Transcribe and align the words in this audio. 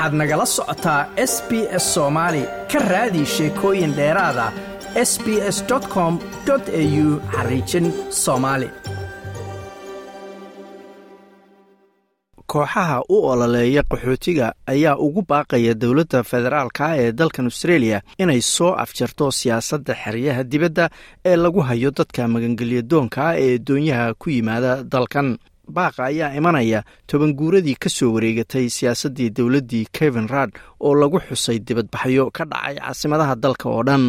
waxaad 0.00 0.14
nagala 0.20 0.46
socotaa 0.46 1.06
s 1.16 1.34
b 1.48 1.50
s 1.82 1.84
soomaali 1.94 2.42
ka 2.72 2.78
raadi 2.92 3.22
sheekooyin 3.34 3.92
dheeraada 3.98 4.46
s 5.10 5.12
b 5.24 5.26
s 5.56 5.58
com 5.94 6.18
au 6.48 7.20
xariijin 7.34 7.86
soomaali 8.10 8.68
kooxaha 12.52 12.98
u 13.08 13.16
ololeeya 13.30 13.82
qaxootiga 13.90 14.46
ayaa 14.72 14.96
ugu 15.06 15.22
baaqaya 15.28 15.74
dowladda 15.82 16.22
federaalka 16.30 16.96
ee 17.02 17.12
dalkan 17.12 17.44
australia 17.50 18.00
inay 18.18 18.40
soo 18.40 18.72
afjarto 18.84 19.30
siyaasadda 19.40 19.94
xeryaha 20.04 20.42
dibadda 20.52 20.84
ee 21.24 21.36
lagu 21.36 21.60
hayo 21.68 21.90
dadka 21.98 22.28
magangelyadoonka 22.34 23.24
ee 23.44 23.58
doonyaha 23.58 24.14
ku 24.20 24.30
yimaada 24.30 24.72
dalkan 24.92 25.28
baaqa 25.76 26.04
ayaa 26.10 26.34
imanaya 26.38 26.80
toban 27.06 27.32
guuradii 27.38 27.76
ka 27.82 27.88
soo 27.88 28.10
wareegatay 28.14 28.66
siyaasaddii 28.76 29.30
dowladdii 29.36 29.86
kevin 29.98 30.28
raad 30.28 30.50
oo 30.80 30.94
lagu 30.94 31.18
xusay 31.28 31.58
dibadbaxyo 31.66 32.30
ka 32.36 32.44
dhacay 32.50 32.76
caasimadaha 32.82 33.34
dalka 33.42 33.66
oo 33.70 33.82
dhan. 33.88 34.04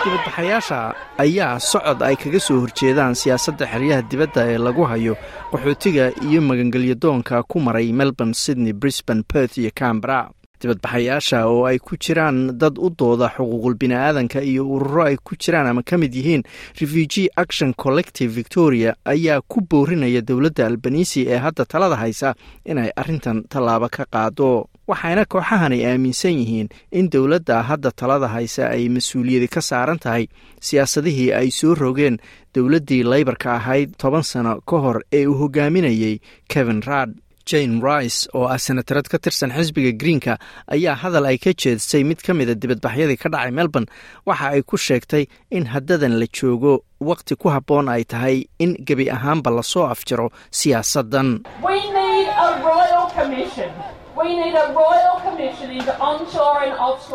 Dibadbaxayaasha 0.00 0.80
ayaa 1.20 1.60
socod 1.60 2.00
ay 2.02 2.16
kaga 2.16 2.40
soo 2.40 2.60
horjeedaan 2.64 3.12
siyaasadda 3.20 3.66
xeryaha 3.72 4.02
dibadda 4.10 4.42
ee 4.52 4.58
lagu 4.66 4.82
hayo 4.88 5.14
qaxootiga 5.52 6.04
iyo 6.28 6.40
magangelyadoonka 6.40 7.42
ku 7.50 7.60
maray 7.60 7.92
melbourne 7.92 8.32
sydney 8.34 8.72
brisbane 8.72 9.22
perth 9.28 9.58
iyo 9.60 9.70
cambara 9.76 10.30
dibadbaxayaasha 10.60 11.46
oo 11.48 11.64
ay 11.70 11.78
ku 11.78 11.96
jiraan 11.96 12.58
dad 12.60 12.78
u 12.78 12.90
dooda 12.98 13.28
xuquuqul 13.36 13.74
bini'aadanka 13.80 14.40
iyo 14.42 14.62
ururo 14.74 15.02
ay 15.10 15.16
ku 15.16 15.36
jiraan 15.42 15.66
ama 15.70 15.82
ka 15.82 15.98
mid 15.98 16.14
yihiin 16.14 16.42
refugee 16.80 17.28
action 17.36 17.74
collective 17.74 18.30
victoria 18.40 18.94
ayaa 19.04 19.40
ku 19.48 19.60
boorinaya 19.70 20.20
dowladda 20.20 20.66
albanisi 20.66 21.26
ee 21.28 21.36
hadda 21.44 21.64
talada 21.64 21.96
haysa 21.96 22.34
inay 22.64 22.90
arrintan 22.96 23.44
tallaabo 23.52 23.88
ka 23.96 24.04
qaado 24.14 24.68
waxayna 24.90 25.24
kooxahani 25.32 25.78
aaminsan 25.86 26.34
yihiin 26.40 26.68
in 26.98 27.06
dowladda 27.14 27.62
hadda 27.68 27.90
talada 28.00 28.28
haysa 28.34 28.68
ay 28.74 28.88
mas'uuliyadi 28.96 29.48
ka 29.54 29.60
saaran 29.70 29.98
tahay 30.04 30.24
siyaasadihii 30.60 31.32
ay 31.40 31.48
soo 31.50 31.74
rogeen 31.74 32.16
dowladdii 32.54 33.02
leybarka 33.12 33.48
ahayd 33.58 33.90
toban 34.02 34.22
sano 34.22 34.60
ka 34.70 34.76
hor 34.84 34.98
ee 35.12 35.26
uu 35.26 35.38
hogaaminayey 35.42 36.14
kevin 36.52 36.82
raad 36.88 37.10
jane 37.50 37.80
rice 37.88 38.18
oo 38.36 38.46
ah 38.54 38.58
senatarad 38.66 39.06
ka 39.12 39.18
tirsan 39.24 39.50
xisbiga 39.56 39.92
greenka 40.02 40.34
ayaa 40.74 40.94
hadal 41.02 41.26
ay 41.30 41.38
ka 41.44 41.50
jeedisay 41.62 42.02
mid 42.10 42.20
ka 42.26 42.32
mida 42.38 42.54
dibadbaxyadii 42.62 43.18
ka 43.22 43.28
dhacay 43.32 43.50
melbourne. 43.58 43.88
Waxa 44.28 44.46
ay 44.54 44.62
ku 44.62 44.76
sheegtay 44.86 45.24
in 45.56 45.64
haddadan 45.72 46.14
la 46.20 46.26
joogo 46.36 46.74
waqti 47.08 47.34
ku 47.40 47.48
habboon 47.54 47.88
ay 47.88 48.04
tahay 48.12 48.36
in 48.64 48.72
gebi 48.86 49.06
ahaanba 49.16 49.50
la 49.58 49.62
soo 49.72 49.86
afjaro 49.94 50.28
siyaasaddan 50.58 51.28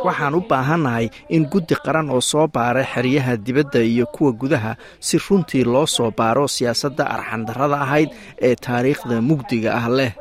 waxaan 0.06 0.36
u 0.36 0.42
baahannahay 0.50 1.08
in 1.36 1.44
guddi 1.52 1.76
qaran 1.86 2.10
oo 2.10 2.22
soo 2.22 2.48
baara 2.56 2.84
xeryaha 2.94 3.34
dibadda 3.46 3.80
iyo 3.84 4.06
kuwa 4.16 4.32
gudaha 4.32 4.72
si 5.00 5.18
runtii 5.18 5.64
loo 5.64 5.86
soo 5.86 6.12
baaro 6.18 6.48
siyaasadda 6.48 7.04
arxandarrada 7.16 7.78
ahayd 7.86 8.10
ee 8.48 8.56
taariikhda 8.56 9.22
mugdiga 9.22 9.70
ah 9.80 9.88
leh. 9.98 10.12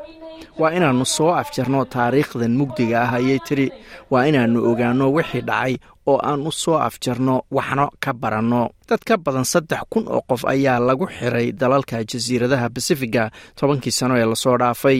Waa 0.59 0.71
inaannu 0.77 1.05
soo 1.05 1.31
afjarno 1.41 1.85
taariikhdan 1.85 2.53
mugdiga 2.59 2.97
ah 3.05 3.13
ayay 3.19 3.39
tiri 3.47 3.67
waa 4.11 4.25
inaannu 4.29 4.59
ogaanno 4.69 5.05
wixii 5.15 5.41
dhacay 5.49 5.73
oo 6.07 6.17
aan 6.29 6.41
u 6.47 6.51
soo 6.51 6.77
afjarno 6.87 7.35
waxno 7.51 7.85
ka 8.03 8.11
baranno. 8.13 8.69
Dad 8.89 9.01
ka 9.07 9.17
badan 9.17 9.45
saddex 9.45 9.81
kun 9.91 10.05
oo 10.07 10.21
qof 10.29 10.45
ayaa 10.53 10.79
lagu 10.79 11.05
xiray 11.17 11.51
dalalka 11.51 12.03
jasiiradaha 12.09 12.69
basifiga 12.69 13.23
tobankii 13.59 13.91
sano 13.91 14.13
ee 14.17 14.25
la 14.31 14.35
soo 14.35 14.57
dhaafay 14.61 14.99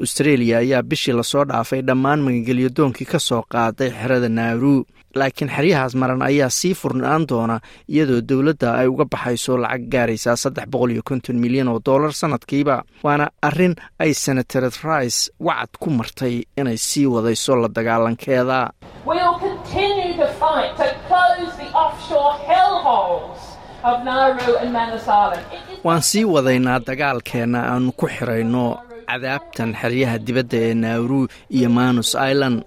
austreeliya 0.00 0.58
ayaa 0.64 0.82
bishii 0.82 1.12
la 1.18 1.22
soo 1.22 1.44
dhaafay 1.44 1.82
dhammaan 1.88 2.20
magangeliyadoonkii 2.26 3.06
ka 3.12 3.18
soo 3.18 3.42
qaaday 3.54 3.90
xerada 4.00 4.28
naaru 4.28 4.74
laakiin 5.18 5.50
xeryahaas 5.56 5.94
maran 6.00 6.22
ayaa 6.22 6.50
sii 6.58 6.74
furnaan 6.80 7.22
doona 7.30 7.56
iyadoo 7.88 8.20
dowladda 8.28 8.68
ay 8.80 8.86
uga 8.92 9.04
baxayso 9.12 9.56
lacag 9.62 9.82
gaaraysaa 9.92 10.36
saddex 10.42 10.66
boqol 10.72 10.90
iyo 10.94 11.02
konton 11.08 11.36
milyan 11.44 11.68
oo 11.72 11.80
dollar 11.86 12.12
sanadkiiba 12.12 12.76
waana 13.04 13.26
arrin 13.48 13.74
ay 13.98 14.12
senatared 14.14 14.76
rice 14.84 15.20
wacad 15.46 15.72
ku 15.80 15.88
martay 15.90 16.34
inay 16.60 16.76
sii 16.88 17.06
wadayso 17.06 17.56
la 17.56 17.68
dagaalankeeda. 17.68 18.58
Waan 25.84 26.02
sii 26.02 26.24
wadaynaa 26.24 26.78
dagaalkeenna 26.86 27.60
aanu 27.72 27.92
ku 27.92 28.06
xirayno 28.08 28.64
cadaabtan 29.08 29.70
xeryaha 29.80 30.18
dibadda 30.26 30.58
ee 30.68 30.74
naaru 30.74 31.20
iyo 31.56 31.68
manus 31.70 32.14
island 32.30 32.58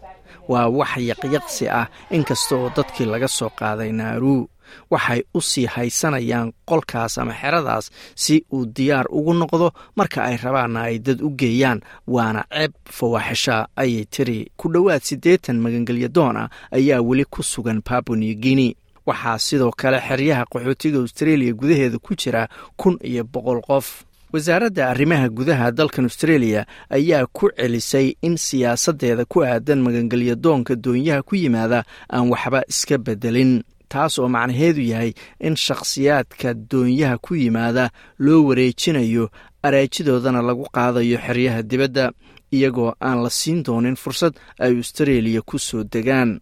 waa 0.51 0.67
wax 0.67 0.91
yaqyaqsi 1.09 1.65
ah 1.69 1.87
inkasta 2.15 2.55
oo 2.55 2.69
dadkii 2.75 3.05
laga 3.13 3.27
soo 3.27 3.49
qaaday 3.59 3.91
naaru 3.91 4.47
waxay 4.91 5.21
u 5.33 5.41
sii 5.41 5.65
haysanayaan 5.65 6.53
qolkaas 6.69 7.17
ama 7.17 7.33
xeradaas 7.41 7.85
si 8.15 8.35
uu 8.53 8.65
diyaar 8.75 9.05
ugu 9.17 9.33
noqdo 9.33 9.67
marka 9.95 10.23
ay 10.23 10.37
rabaanna 10.43 10.79
ay 10.87 10.99
dad 10.99 11.19
u 11.21 11.29
geeyaan 11.39 11.79
waana 12.07 12.41
ceeb 12.51 12.71
fawaaxisha 12.97 13.67
ayay 13.75 14.05
tiri. 14.13 14.39
Ku 14.57 14.65
dhowaad 14.73 15.01
siddeetan 15.03 15.57
magangelyadoon 15.63 16.37
ah 16.37 16.49
ayaa 16.77 17.01
weli 17.07 17.25
ku 17.25 17.43
sugan 17.43 17.81
babua 17.87 18.15
new 18.17 18.35
guinea. 18.43 18.73
Waxaa 19.05 19.37
sidoo 19.39 19.71
kale 19.71 19.99
xeryaha 20.07 20.43
qaxootiga 20.51 20.97
australia 21.03 21.53
gudaheeda 21.53 21.97
ku 21.99 22.15
jira 22.15 22.47
kun 22.79 22.95
iyo 23.03 23.23
boqol 23.23 23.59
qof 23.67 23.87
wasaaradda 24.33 24.89
arrimaha 24.89 25.29
gudaha 25.29 25.71
dalkan 25.71 26.05
australia 26.05 26.65
ayaa 26.89 27.25
ku 27.37 27.49
celisay 27.57 28.15
in 28.21 28.37
siyaasaddeeda 28.37 29.25
ku 29.25 29.43
aadan 29.43 29.81
magangelyadoonka 29.85 30.75
doonyaha 30.75 31.21
ku 31.23 31.35
yimaada 31.35 31.83
aan 32.13 32.29
waxba 32.31 32.61
iska 32.71 32.97
beddelin 32.97 33.63
taas 33.91 34.19
oo 34.19 34.29
macnaheedu 34.35 34.81
yahay 34.81 35.11
in 35.39 35.55
shakhsiyaadka 35.55 36.53
doonyaha 36.71 37.17
ku 37.17 37.35
yimaada 37.35 37.89
loo 38.19 38.41
wareejinayo 38.47 39.29
araajidoodana 39.63 40.41
lagu 40.41 40.63
qaadayo 40.75 41.17
xeryaha 41.27 41.61
dibadda 41.63 42.11
iyagoo 42.55 42.93
aan 43.07 43.23
la 43.23 43.29
siin 43.29 43.63
doonin 43.63 43.95
fursad 43.95 44.33
ay 44.59 44.71
australia 44.79 45.41
ku 45.41 45.59
soo 45.59 45.83
degaan 45.83 46.39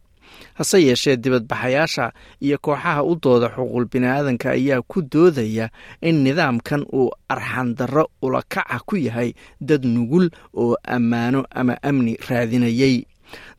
hase 0.57 0.77
yeeshee 0.87 1.15
dibadbaxayaasha 1.23 2.05
iyo 2.45 2.57
kooxaha 2.65 3.03
u 3.03 3.13
dooda 3.23 3.47
xuquuq 3.55 3.85
bini'aadanka 3.91 4.47
ayaa 4.57 4.81
ku 4.91 5.01
doodaya 5.01 5.69
in 6.01 6.15
nidaamkan 6.25 6.81
uu 6.93 7.09
arxandarro 7.33 8.05
ulakaca 8.21 8.79
ku 8.87 8.95
yahay 8.97 9.33
dad 9.61 9.83
nugul 9.85 10.29
oo 10.53 10.75
ammaano 10.95 11.45
ama 11.59 11.75
amni 11.89 12.13
raadinayay. 12.29 13.05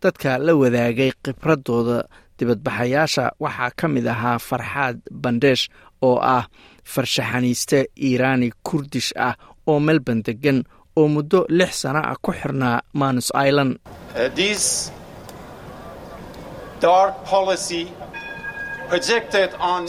Dadka 0.03 0.39
la 0.39 0.53
wadaagay 0.61 1.13
khibradooda 1.25 1.99
dibadbaxayaasha 2.39 3.25
waxaa 3.45 3.71
ka 3.79 3.87
mid 3.89 4.07
ahaa 4.15 4.39
farxaad 4.49 4.97
bandheesh 5.23 5.65
oo 6.03 6.17
ah 6.37 6.45
farshaxaniiste 6.85 7.79
iiraani 8.07 8.49
kurdish 8.67 9.11
ah 9.17 9.35
oo 9.71 9.79
melbourne 9.87 10.23
degan 10.27 10.59
oo 10.99 11.07
muddo 11.15 11.41
lix 11.49 11.71
sano 11.83 12.01
ah 12.11 12.17
ku 12.25 12.33
xirnaa 12.33 12.81
manus 13.01 13.29
island 13.47 13.73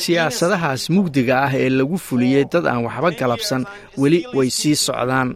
siyaasadahaas 0.06 0.84
mugdiga 0.96 1.36
ah 1.46 1.54
ee 1.64 1.70
lagu 1.80 1.98
fuliyey 2.08 2.46
dad 2.54 2.66
aan 2.72 2.82
waxba 2.88 3.10
galabsan 3.20 3.62
weli 4.02 4.20
way 4.38 4.50
sii 4.60 4.76
socdaan. 4.88 5.30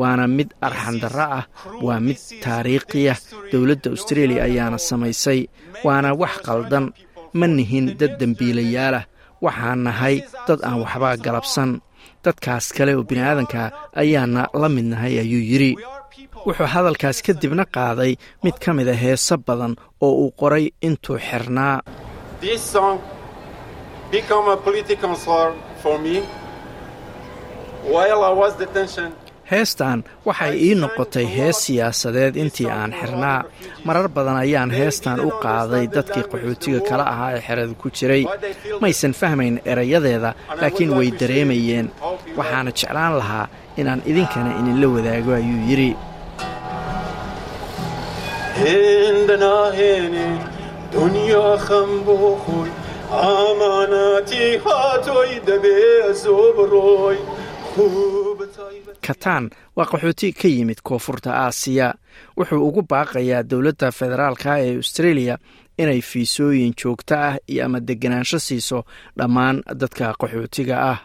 Waana 0.00 0.24
mid 0.36 0.48
arxandarro 0.66 1.26
ah 1.38 1.44
waa 1.86 2.00
mid 2.06 2.18
taariikhiya. 2.44 3.14
dowladda 3.52 3.88
australia 3.94 4.40
ayaana 4.48 4.78
samaysay. 4.88 5.40
waana 5.86 6.10
wax 6.22 6.34
qaldan. 6.46 6.86
ma 7.38 7.46
nihin 7.56 7.86
dad 8.00 8.12
dembiilayaalah 8.20 9.04
waxaan 9.44 9.80
nahay 9.86 10.16
dad 10.48 10.60
aan 10.68 10.78
waxba 10.84 11.08
galabsan. 11.26 11.70
Dadkaas 12.24 12.66
kale 12.76 12.92
oo 12.98 13.04
bini'aadanka 13.10 13.60
ayaana 14.02 14.42
la 14.60 14.68
mid 14.74 14.86
nahay 14.92 15.14
ayuu 15.22 15.42
yidhi 15.50 15.72
wuxuu 16.48 16.68
hadalkaas 16.74 17.18
kadibna 17.26 17.64
qaaday 17.76 18.12
mid 18.44 18.56
ka 18.64 18.70
mida 18.78 18.94
heeso 19.04 19.34
badan 19.46 19.72
oo 20.06 20.12
uu 20.22 20.30
qoray 20.40 20.64
intuu 20.86 21.18
xirnaa. 21.28 21.76
Heestan 29.50 29.98
waxay 30.26 30.54
ii 30.66 30.74
noqotay 30.82 31.26
hees 31.36 31.56
siyaasadeed 31.64 32.34
intii 32.42 32.68
aan 32.70 32.92
xirnaa. 33.00 33.40
Marar 33.84 34.08
badan 34.16 34.36
ayaan 34.44 34.70
heestan 34.78 35.20
u 35.26 35.30
qaaday 35.44 35.84
dadkii 35.94 36.24
qaxootiga 36.32 36.80
kala 36.88 37.04
ahaa 37.12 37.30
ee 37.36 37.40
xerada 37.46 37.74
ku 37.82 37.88
jiray. 37.96 38.22
Maysan 38.82 39.14
fahmayn 39.20 39.56
erayadeeda 39.72 40.30
laakiin 40.60 40.92
way 40.98 41.08
dareemayeen. 41.20 41.86
Waxaana 42.38 42.70
jeclaan 42.78 43.14
lahaa 43.20 43.46
inaan 43.80 44.00
idinkana 44.10 44.50
idinla 44.60 44.86
wadaago 44.94 45.30
ayuu 45.40 45.60
yidhi 45.70 45.90
katan 59.06 59.44
waa 59.76 59.86
qaxooti 59.92 60.28
ka 60.40 60.48
yimid 60.48 60.80
koonfurta 60.88 61.30
aasiya 61.44 61.88
wuxuu 62.38 62.62
ugu 62.68 62.82
baaqayaa 62.90 63.42
dowladda 63.50 63.88
federaalka 64.00 64.50
ee 64.64 64.76
australia 64.80 65.34
inay 65.82 66.00
fiisooyin 66.10 66.72
joogto 66.82 67.14
ah 67.26 67.34
iyo 67.52 67.64
ama 67.66 67.80
deganaansho 67.88 68.38
siiso 68.46 68.78
dhammaan 69.18 69.56
dadka 69.80 70.06
qaxootiga 70.20 70.76
ah 70.90 70.98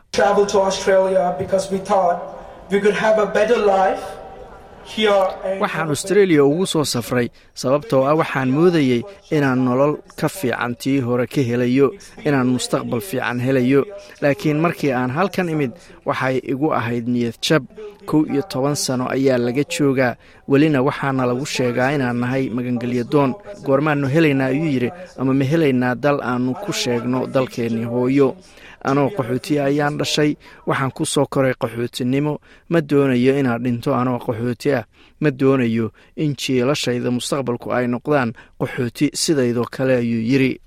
waxaan 5.62 5.90
australia 5.96 6.44
ugu 6.44 6.66
soo 6.68 6.84
safray 6.94 7.28
sababtoo 7.62 8.04
ah 8.10 8.16
waxaan 8.22 8.50
moodayey 8.58 9.02
inaan 9.36 9.60
nolol 9.66 9.94
ka 10.20 10.28
fiican 10.30 10.76
tii 10.82 11.00
hore 11.08 11.26
ka 11.34 11.42
helayo 11.50 11.88
inaan 12.28 12.48
mustaqbal 12.56 13.02
fiican 13.10 13.40
helayo. 13.46 13.82
Laakiin 14.22 14.60
markii 14.66 14.92
aan 14.92 15.12
halkan 15.18 15.50
imid 15.54 15.72
waxay 16.08 16.36
igu 16.52 16.68
ahayd 16.80 17.08
niyad 17.14 17.38
jab. 17.46 17.64
Kow 18.06 18.22
iyo 18.32 18.42
toban 18.52 18.76
sano 18.76 19.06
ayaa 19.16 19.38
laga 19.38 19.64
joogaa. 19.74 20.16
Welina 20.52 20.80
waxaana 20.88 21.24
lagu 21.26 21.46
sheegaa 21.56 21.92
inaan 21.96 22.20
nahay 22.20 22.44
magangelyadoon 22.56 23.32
goormaannu 23.66 24.08
helaynaa 24.14 24.52
ayuu 24.54 24.68
yidhi 24.76 24.90
ama 25.20 25.34
ma 25.40 25.46
helaynaa 25.52 25.96
dal 25.96 26.20
aannu 26.22 26.52
ku 26.64 26.72
sheegno 26.74 27.20
dalkeennii 27.34 27.88
hooyo 27.94 28.36
anoo 28.84 29.10
qaxootiya 29.18 29.66
ayaan 29.66 29.98
dhashay. 30.00 30.36
Waxaan 30.68 30.92
ku 30.92 31.06
soo 31.06 31.26
koray 31.30 31.54
qaxootinimo. 31.62 32.34
Ma 32.70 32.80
doonayo 32.82 33.34
inaad 33.40 33.62
dhinto 33.64 33.96
anoo 33.96 34.20
qaxooti 34.20 34.74
ah. 34.80 34.84
Ma 35.22 35.30
doonayo 35.32 35.92
in 36.18 36.36
jiilashayda 36.36 37.12
mustaqbalku 37.12 37.72
ay 37.74 37.88
noqdaan 37.88 38.34
qaxooti 38.60 39.10
sidaydoo 39.14 39.66
kale 39.72 39.96
ayuu 40.04 40.22
yidhi. 40.32 40.60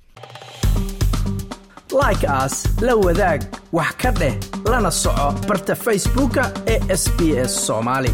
Like 1.96 2.26
aas 2.28 2.66
la 2.82 2.94
wadaag 2.96 3.40
wax 3.72 3.92
ka 4.02 4.10
dheh 4.20 4.34
lana 4.70 4.90
soco 4.90 5.28
barta 5.48 5.74
facebooka 5.74 6.44
ee 6.66 6.80
sb 6.96 7.18
s 7.48 7.52
soomaali 7.66 8.10